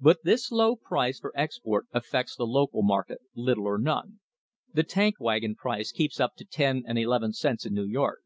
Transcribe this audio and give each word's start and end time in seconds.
But 0.00 0.18
this 0.22 0.52
low 0.52 0.76
price 0.76 1.18
for 1.18 1.32
export 1.36 1.88
affects 1.90 2.36
the 2.36 2.46
local 2.46 2.82
market 2.84 3.18
little 3.34 3.66
or 3.66 3.78
none. 3.78 4.20
The 4.72 4.84
tank 4.84 5.16
wagon 5.18 5.56
price 5.56 5.90
keeps 5.90 6.20
up 6.20 6.36
to 6.36 6.44
ten 6.44 6.84
and 6.86 7.00
eleven 7.00 7.32
cents 7.32 7.66
in 7.66 7.74
New 7.74 7.86
York. 7.86 8.20